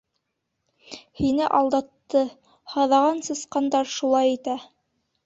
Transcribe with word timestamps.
Һине 1.19 1.49
алдатты, 1.57 2.23
һаҙаған 2.73 3.21
сысҡандар 3.29 3.93
шулай 3.97 4.35
итә. 4.39 4.57